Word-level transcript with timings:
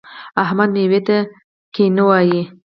احمد؛ 0.43 0.69
مېوې 0.75 0.99
ته 1.07 1.17
ګبڼۍ 1.75 2.01
ونیو. 2.05 2.43